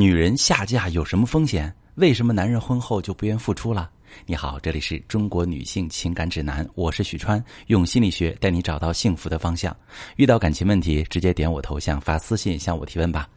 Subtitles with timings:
[0.00, 1.74] 女人下嫁有什么风险？
[1.96, 3.90] 为什么男人婚后就不愿付出了？
[4.26, 9.76] 你好，这里是中国女性情感指南，我是许川，用心理学带你找到幸福的方向。
[10.14, 13.28] 遇到感情问题，直接点我头像发私信向我提问吧。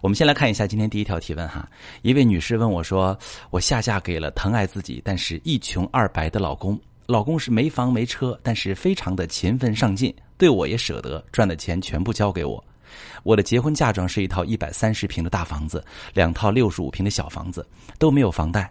[0.00, 1.68] 我们先来看一下今天第一条提问哈，
[2.02, 3.16] 一位女士问我说
[3.50, 6.76] ：“我下嫁给了疼爱自己但是一穷二白的老公，
[7.06, 12.62] 老公是没房没车，但是非常的勤奋上进，对我也舍得，赚的钱全部交给我。”
[13.22, 15.84] 我的结婚嫁妆是一套一百三十平的大房子，
[16.14, 17.66] 两套六十五平的小房子，
[17.98, 18.70] 都没有房贷。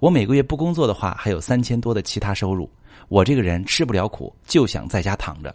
[0.00, 2.70] 我每个月不工作的话，还有三千多的其他收入。
[3.08, 5.54] 我这个人吃不了苦，就想在家躺着。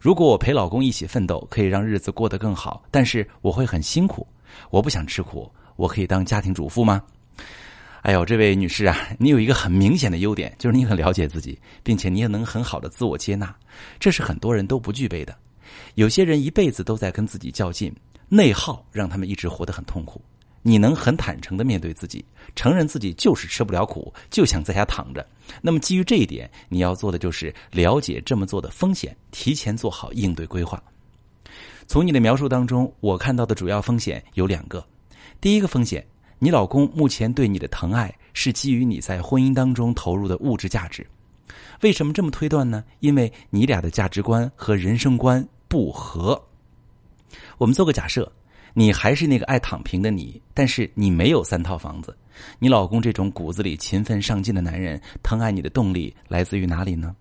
[0.00, 4.26] 如果我陪老公一起奋斗，可以让日子过得更好，但是我会很辛苦。
[4.70, 7.02] 我不想吃苦，我可以当家庭主妇吗？
[8.02, 13.54] 哎呦，这位女士啊，你有一个很明显的优点，就是你很了解自己，并且你也能很好的自我接纳，
[13.98, 15.36] 这是很多人都不具备的。
[15.94, 17.94] 有些人一辈子都在跟自己较劲，
[18.28, 20.20] 内耗让他们一直活得很痛苦。
[20.60, 22.22] 你能很坦诚的面对自己，
[22.54, 25.26] 承认自己就是吃不了苦，就想在家躺着。
[25.62, 30.82] 那么基于这一点，你要做的就是了解这么做的风险，提前做好应对规划。
[31.86, 34.84] 从你的描述当中，我看到的主要风险有两个。
[35.40, 36.04] 第一个风险，
[36.38, 41.06] 你老公目前对你的疼爱是基于你在婚姻当中投入的物质价值。
[41.80, 42.84] 为什么这么推断呢？
[43.00, 45.46] 因为你俩的价值观和人生观。
[45.68, 46.42] 不和。
[47.58, 48.30] 我们做个假设，
[48.74, 52.16] 你还是那个爱躺平的你，但是你没有三套房子。
[52.58, 57.14] 你老公这种骨子里勤奋上进的男人，疼爱你的动力来自于哪里呢？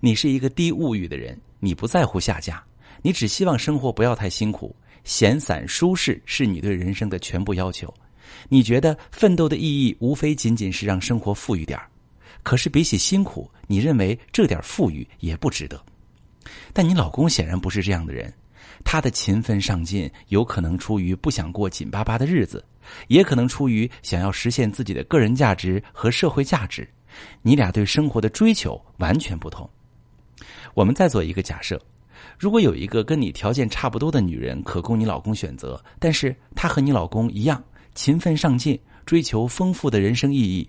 [0.00, 2.62] 你是一个低物欲的人，你不在乎下嫁，
[3.02, 7.92] 你只希望生活不要太辛苦，闲散舒适是你对人生的全部要求。
[8.48, 11.78] 你觉得奋斗的意义无非仅仅是让生活富裕点
[12.42, 15.80] 可是比起辛苦，你认为这点富裕也不值得。
[16.72, 18.32] 但你老公显然不是这样的人，
[18.84, 22.64] 他的勤奋上进有可能出于不想过紧巴巴的日子，
[23.08, 26.88] 也可能出于想要实现自己的个人价值和社会价值。
[27.42, 29.68] 你俩对生活的追求完全不同。
[30.74, 31.80] 我们再做一个假设：
[32.38, 37.62] 如果有一个跟你条件差不多的女人可供你老公选择，但是她和你老公一样
[37.94, 40.68] 勤奋上进，追求丰富的人生意义，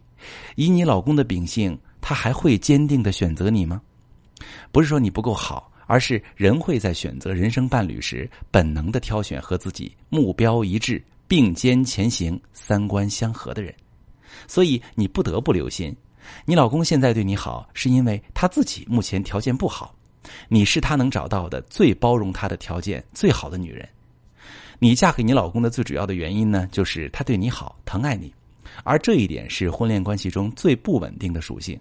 [0.55, 3.81] 以你老公的秉性，他还会坚定的选择你吗？
[4.71, 13.73] 不是说你不够好，而是人会在选择人生伴侣时，本能的挑选和自己目标一致、并肩前行、三观相合的人。
[14.47, 15.95] 所以你不得不留心，
[16.45, 19.95] 你老公现在对你好，是因为他自己目前条件不好。
[20.47, 23.87] 你是他能找到的最包容他的条件最好的女人。
[24.79, 28.33] 你嫁给你老公的最主要的原因呢，就是他对你好，疼爱你，
[28.83, 31.79] 而这一点是婚恋关系中最不稳定的属性。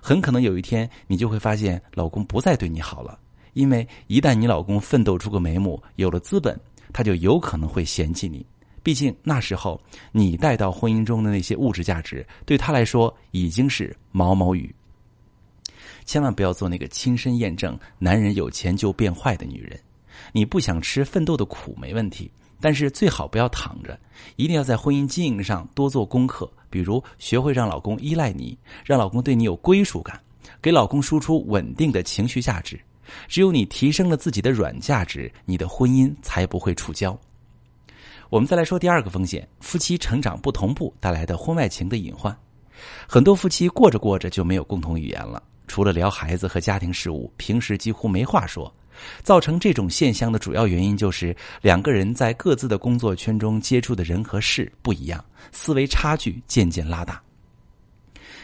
[0.00, 3.18] 很可能有一天，你就会发现老公不再对你好了，
[3.52, 6.58] 因为一旦你老公奋斗出个眉目，有了资本，
[6.92, 8.44] 他就有可能会嫌弃你。
[8.82, 9.80] 毕竟那时候
[10.12, 14.72] 你带到婚姻中的那些物质价值，对他来说已经是毛毛雨。
[16.04, 19.76] 千万不要做那个亲身验证男人有钱就变坏的女人。
[20.32, 22.30] 你不想吃奋斗的苦没问题。
[22.60, 23.98] 但是最好不要躺着，
[24.36, 30.20] 一定要在婚姻经营上多做功课，比如学会让老公依赖你，让老公对你有归属感，
[30.60, 32.80] 给老公输出稳定的情绪价值。
[33.28, 37.16] 只有你提升了自己的软价值，你的婚姻才不会触礁。
[38.30, 42.36] 我们再来说第二个风险：夫妻成长不同步带来的婚外情的隐患。
[43.06, 48.72] 很多夫妻过着过着就没有共同语言了，除了聊孩子和家庭事务，平时几乎没话说。
[49.22, 57.22] 造成这种现象的主要原因就是两个人在各自的工作圈中接触的人和事不一样，思维差距渐渐拉大。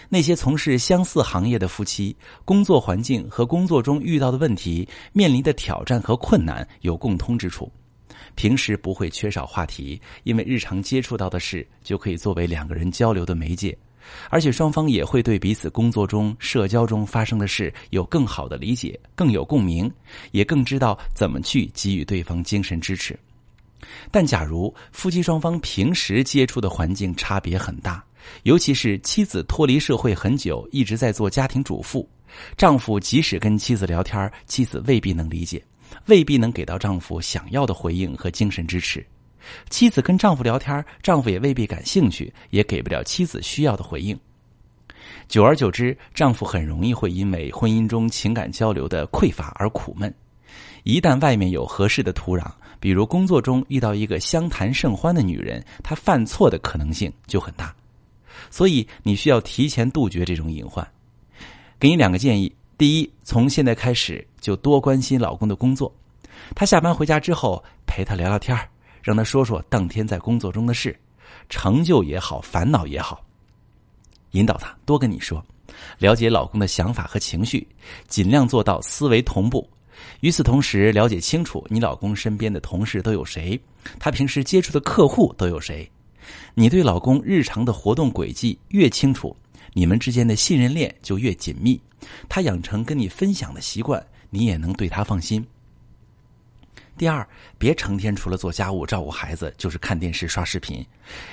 [0.09, 2.15] 那些从事相似行业的夫妻，
[2.45, 7.73] 工作环境和工作中遇到的问题、面临的挑战和困难有共通之处，
[8.35, 13.77] 平时不会缺少话题，因为日常接触到的事就可以作为两个人交流的媒介。
[14.31, 19.91] 而且双方也会对彼此工作中、社交中发生的事有更好的理解，更有共鸣，
[20.31, 23.19] 也更知道怎么去给予对方精神支持。
[24.11, 28.03] 但假如夫妻双方平时接触的环境差别很大，
[28.45, 32.09] 尤其是妻子脱离社会很久，一直在做家庭主妇，
[32.57, 35.63] 丈夫即使跟妻子聊天，妻子未必能理解，
[36.07, 39.05] 未必能给到丈夫想要的回应和精神支持。
[39.71, 44.19] 妻子跟丈夫聊天，丈夫也未必感兴趣，也给不了妻子需要的回应。
[45.29, 50.13] 久而久之，丈夫很容易会因为婚姻中情感交流的匮乏而苦闷。
[50.85, 52.51] 一旦外面有合适的土壤，
[52.81, 57.75] 比如工作中遇到一个相谈甚欢的女人，她犯错的可能性就很大。
[58.51, 60.87] 所以你需要提前杜绝这种隐患。
[61.79, 65.93] 给你两个建议：第一，从现在开始就多关心老公的工作。
[66.55, 68.69] 他下班回家之后，陪他聊聊天儿。
[69.03, 70.99] 让他说说当天在工作中的事，
[71.49, 73.25] 成就也好，烦恼也好，
[74.31, 75.45] 引导他多跟你说，
[75.99, 77.67] 了解老公的想法和情绪，
[78.07, 79.69] 尽量做到思维同步。
[80.21, 83.61] 与此同时，了解清楚你老公身边的同事都有谁，
[83.99, 85.89] 他平时接触的客户都有谁。
[86.55, 89.37] 你对老公日常的活动轨迹越清楚，
[89.73, 91.81] 你们之间的信任链就越紧密。
[92.29, 95.45] 他养成跟你分享的习惯，你也能对他放心。
[97.03, 97.29] 第二，
[97.59, 100.87] 别成天除了做家务、照顾孩子，就是看电视、刷视频，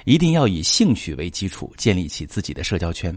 [0.04, 3.16] 一定要以兴趣为基础，建立起自己的社交圈。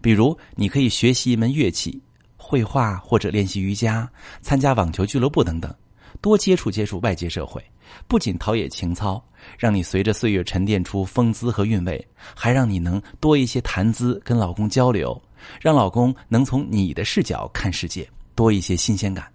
[0.00, 2.00] 比如，你可以学习一门乐器、
[2.36, 4.08] 绘画，或者练习瑜伽、
[4.40, 5.74] 参加网球俱乐部等等，
[6.20, 7.60] 多接触接触外界社会，
[8.06, 9.20] 不仅陶冶情操，
[9.58, 15.20] 让你随着岁月沉淀出风姿和韵味，还让你能多一些谈资，跟老公交流，
[15.60, 19.26] 让老公能从你的视角看世界，多一些新鲜感。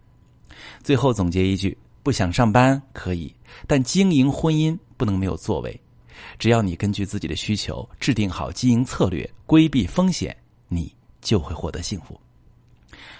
[0.82, 1.78] 最后总结一句。
[2.04, 3.34] 不想上班可以，
[3.66, 5.80] 但经营婚姻不能没有作为。
[6.38, 10.36] 只要你根据自己的需求制定好经营策略，规避风险，
[10.68, 12.20] 你就会获得幸福。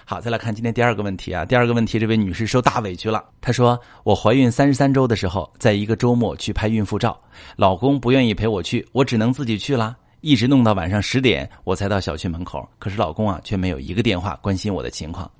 [0.04, 1.46] 好，再来看今天第二个问题啊。
[1.46, 3.24] 第二个问题，这位女士受大委屈了。
[3.40, 7.18] 她说：“我怀孕三十三周的时候，在一个周末去拍孕妇照，
[7.56, 12.68] 老公不愿意陪我去，我只能自己去了，一直弄到晚上十点，我才到小区门口。
[12.78, 15.30] 可是老公啊，却没有一个电话关心我的情况。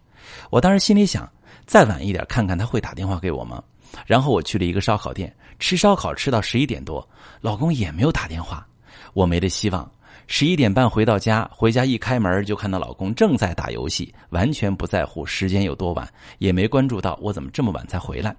[0.49, 1.31] 我当时心里想。”
[1.66, 3.62] 再晚一点，看看他会打电话给我吗？
[4.06, 7.06] 然后我去了一个烧烤店，吃烧烤吃到十一点多，
[7.40, 8.66] 老公也没有打电话，
[9.12, 9.90] 我没了希望。
[10.26, 16.08] 十一点半回到家，回家一开门就看到老公正在打游戏，完全不在乎时间有多晚，
[16.38, 18.34] 也没关注到我怎么这么晚才回来。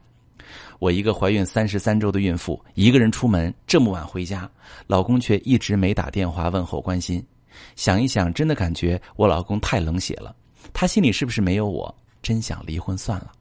[0.80, 4.50] 我一个怀孕三十三周的孕妇，一个人出门这么晚回家，
[4.88, 7.26] 老公却一直没打电话问候关心。
[7.76, 10.36] 想一想，真的感觉我老公太冷血了，
[10.74, 11.96] 他心里是不是没有我？
[12.26, 13.32] 真想离婚算了。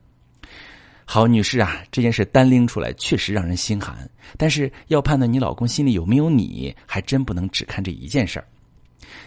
[1.06, 4.06] 好，女士啊，这件事单拎出来确实让人心寒。
[4.36, 8.46] 但是要判断你老公心里有没有你，还真不能只看这一件事儿。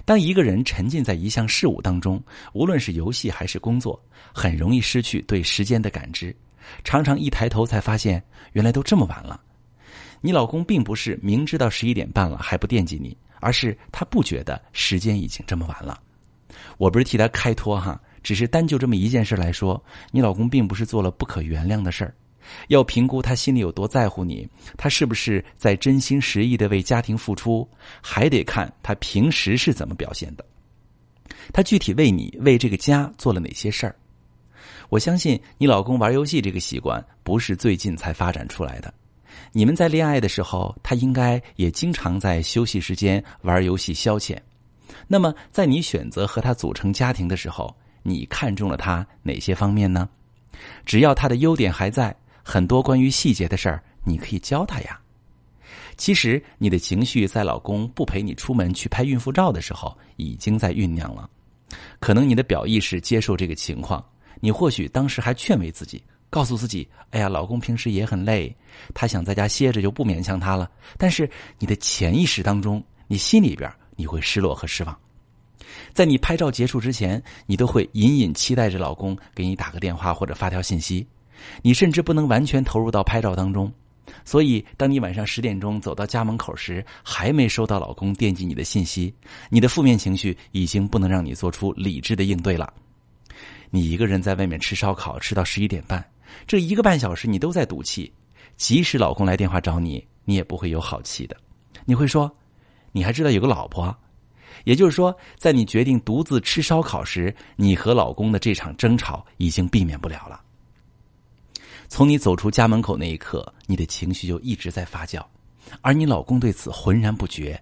[0.06, 2.24] 当一个人沉浸在一项事物当中，
[2.54, 4.00] 无论是游戏还是工作，
[4.32, 6.36] 很容易失去对时间的感知。
[6.84, 8.24] 常常一抬头才发现，
[8.54, 9.42] 原来都这么晚了。
[10.22, 16.00] 你老公并不是明知道十一点半了还不惦记你，而是他不觉得时间已经这么晚了。
[16.78, 18.00] 我不是替他开脱哈。
[18.28, 19.82] 只是单就这么一件事来说，
[20.12, 22.14] 你老公并不是做了不可原谅的事儿，
[22.68, 24.46] 要评估他心里有多在乎你，
[24.76, 27.66] 他是不是在真心实意的为家庭付出，
[28.02, 30.46] 还得看他平时是怎么表现的，
[31.54, 33.96] 他具体为你为这个家做了哪些事儿。
[34.90, 38.94] 我相信你老公玩游戏这个习惯不是最近才发展出来的，
[39.54, 44.38] 你们在恋爱的时候，他应该也经常在休息时间玩游戏消遣。
[45.08, 47.74] 那么，在你选择和他组成家庭的时候，
[48.04, 50.08] 你看中了他哪些方面呢？
[50.86, 55.00] 只要他的优点还在，很多关于细节的事儿，你可以教他呀。
[55.98, 61.30] 其实你的情绪在老公不陪你出门去拍孕妇照的时候，已经在酝酿了。
[62.00, 64.04] 可能你的表意识接受这个情况，
[64.40, 68.56] 你或许当时还劝慰自己，告诉自己：“哎呀，老公平时也很累，
[68.94, 71.30] 他想在家歇着，就不勉强他了。”但是
[71.60, 74.98] 你的潜意识当中，你心里边你会失落和失望。
[75.94, 81.06] 在你拍照结束之前，你都会隐隐期待着老公给你打个电话或者发条信息。
[81.62, 83.72] 你甚至不能完全投入到拍照当中，
[84.26, 89.14] 所以当你晚上十点钟走到家门口时，还没收到老公惦记你的信息，
[89.50, 92.74] 你的负面情绪已经不能让你做出理智的应对了。
[93.70, 96.04] 你一个人在外面吃烧烤，吃到十一点半，
[96.48, 98.12] 这一个半小时你都在赌气。
[98.56, 101.38] 即使老公来电话找你，你也不会有好气的。
[101.86, 102.36] 你会说
[102.92, 103.96] ：“你还知道有个老婆？”
[104.64, 110.42] 也就是说，在你决定独自吃烧烤时，你和老公的这场争吵已经避免不了了。
[111.90, 115.24] 从你走出家门口那一刻，你的情绪就一直在发酵，
[115.82, 117.60] 而你老公对此浑然不觉。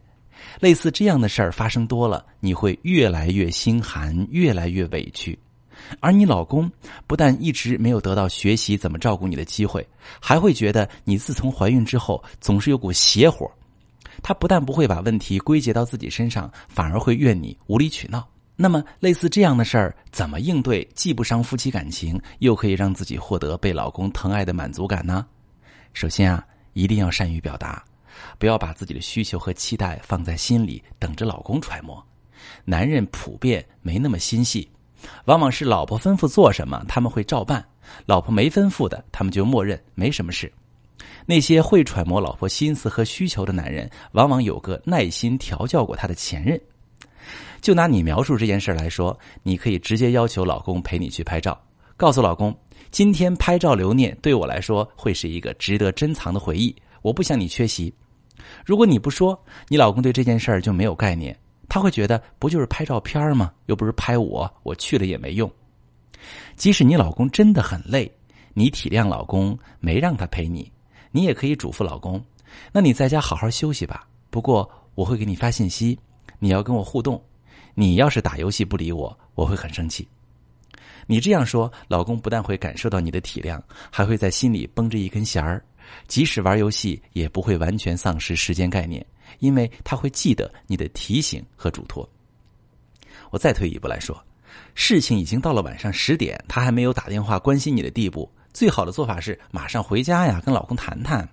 [0.60, 5.38] 类似这样的事儿发生多了，你会越来越心寒，越来越委屈。
[6.00, 6.72] 而你老公
[7.06, 9.86] 不但一直没有得到学习怎么照顾你的机会，
[10.20, 13.52] 还会觉得你自从怀孕之后总是有股邪火。
[14.22, 18.28] 他不但不会把问题归结到自己身上，反而会怨你无理取闹。
[18.56, 25.26] 那么，类似这样的事儿，怎么应对既不伤夫妻感情，又可以让自己获得被老公疼爱的满足感呢？
[25.94, 27.84] 首先啊，一定要善于表达，
[28.38, 32.02] 不要把自己的需求和期待放在心里，等着老公揣摩。
[32.64, 34.70] 男人普遍没那么心细，
[35.26, 37.62] 往往是老婆吩咐做什么，他们会照办；
[38.06, 40.50] 老婆没吩咐的，他们就默认没什么事。
[41.26, 46.60] 那些会揣摩老婆心思和需求的男人，往往有个耐心调教过他的前任。
[47.62, 51.60] 就拿你描述这件事来说，你可以直接要求老公陪你去拍照，
[51.98, 52.56] 告诉老公，
[52.92, 57.92] 今天拍照留念对我来说会是一个值得珍藏的回忆，我不想你缺席。
[58.64, 59.38] 如果你不说，
[59.68, 61.36] 你老公对这件事儿就没有概念，
[61.68, 63.52] 他会觉得不就是拍照片吗？
[63.66, 65.52] 又不是拍我，我去了也没用。
[66.56, 68.12] 即使你老公真的很累，
[68.54, 70.72] 你体谅老公没让他陪你，
[71.16, 72.22] 你也可以嘱咐老公：
[72.74, 74.06] 那你在家好好休息吧。
[74.30, 75.98] 不过我会给你发信息，
[76.40, 77.24] 你要跟我互动。
[77.74, 80.06] 你要是打游戏不理我，我会很生气。
[81.08, 85.64] 你这样说，老公不但会感受到你的体谅，还会在心里绷着一根弦儿，
[86.06, 89.06] 即使玩游戏也不会完全丧失时间概念，
[89.40, 92.06] 因为他会记得你的提醒和嘱托。
[93.32, 94.22] 我再退一步来说，
[94.74, 101.28] 事情已经到了晚上十点，他还没有打电话关心你的地步，最好的做法是马上回家呀，跟老公谈谈，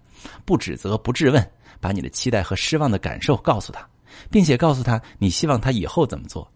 [0.44, 1.50] 不指责，不质问，
[1.80, 3.88] 把你的期待和失望的感受告诉他。
[4.30, 6.46] 并且告诉他你希望他以后怎么做，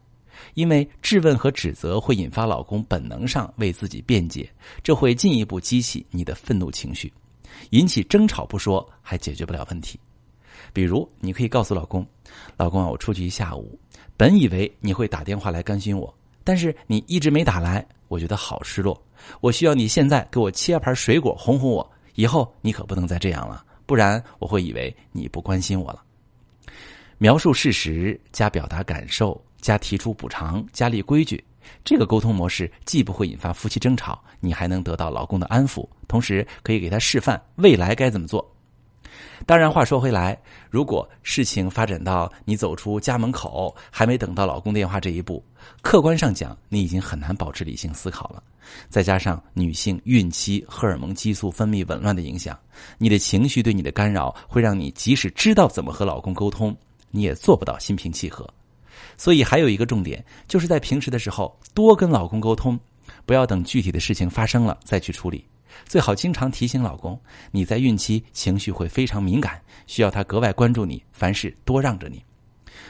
[0.54, 4.49] 因为质问和指责会引发老公本能上为自己辩解，
[4.82, 7.11] 这会进一步激起你的愤怒情绪，
[7.70, 9.99] 引起争吵不说，还解决不了问题。
[10.73, 12.06] 比如，你可以告诉老公
[12.58, 13.78] ：“老公啊，我出去一下午，
[14.16, 16.12] 本以为你会打电话来关心我，
[16.44, 19.00] 但是你一直没打来，我觉得好失落。
[19.40, 26.02] 我需要你现在给我切盘水果哄哄我，以后你可不能再这样了，不然我会以为你不关心我了。”
[27.18, 31.42] 描述事实加表达感受加提出补偿加立规矩，
[31.82, 38.46] 这个沟通模式既不会引发夫妻争吵，你还能得到老公的安抚，同时可以给他示范未来该怎么做。
[39.46, 40.36] 当然，话说回来，
[40.68, 45.40] 如果事情发展到你走出家门口还没等到老公电话这一步，
[45.82, 48.42] 客观上讲，你已经很难保持理性思考了。
[48.88, 52.58] 再加上女性孕期荷尔蒙激素分泌紊乱的影响，
[52.98, 56.76] 你的情绪对你的干扰会让你即使知道怎么和老公沟通。
[57.12, 58.46] 你也做不到心平气和，
[59.16, 62.78] 所以还有一个重点，就是在平时的时候多跟老公沟通，
[63.24, 65.46] 不要等具体的事情发生了再去处理。
[65.85, 67.18] 最好经常提醒老公，
[67.50, 72.23] 你在孕期情绪会非常敏感，需要他格外关注你，凡事多让着你。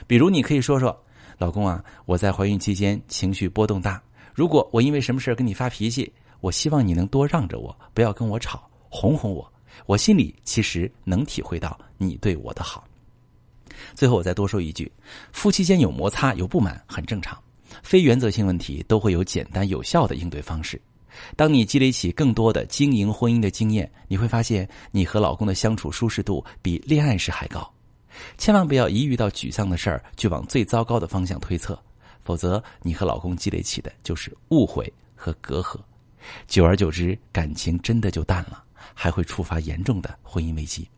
[0.06, 0.96] 比如，你可以说说
[1.38, 4.02] ：“老公啊，我在怀孕期间情绪波动大，
[4.34, 9.50] 如果我因为什么事跟你发脾气，我希望你能多让着我，不要跟我吵，哄哄我。
[9.84, 12.84] 我心里其实能体会到你对我的好。”
[13.94, 14.90] 最后我再多说一句，
[15.32, 17.38] 夫妻间有摩擦有不满很正常，
[17.82, 20.80] 非原则性问题都会有简单有效的应对方式。
[21.36, 27.70] 当你积累起更多的经营婚姻的经验，你会发现你和老公的相处舒适度比恋爱时还高。
[28.38, 31.78] 千万不要一遇到沮丧的事儿就往最糟糕的方向推测，
[32.22, 35.78] 否则你和老公积累起的就是误会和隔阂，
[36.46, 40.88] 久而久之感情真的就淡了，还会触发严重的婚姻危机。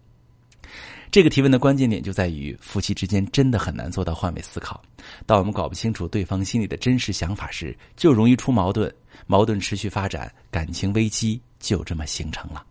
[1.11, 4.83] 这个提问的关键点就在于，夫妻之间真的很难做到换位思考。
[5.25, 8.93] 当我们搞不清楚对方心里的真实想法时，就容易出矛盾，
[9.27, 12.63] 矛盾持续发展，感情危机就这么形成了。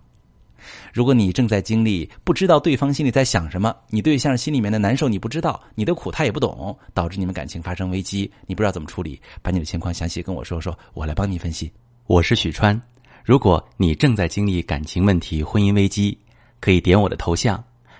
[0.93, 11.71] 如果你正在经历不知道对方心里在想什么，你对象心里面的难受你不知道，你的苦他也不懂，导致你们感情发生危机，你不知道怎么处理，把你的情况详细跟我说说，我来帮你分析。
[12.05, 12.79] 我是许川，
[13.23, 16.17] 如果你正在经历感情问题、婚姻危机，
[16.59, 17.63] 可以点我的头像。